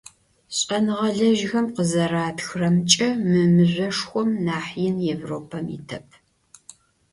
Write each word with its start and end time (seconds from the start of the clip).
Ş'enığelejxem 0.57 1.67
khızeratxıremç'e, 1.75 3.09
mı 3.29 3.41
mızjoşşxom 3.55 4.29
nah 4.45 4.65
yin 4.79 4.97
Yêvropem 5.07 5.67
yitep. 5.73 6.07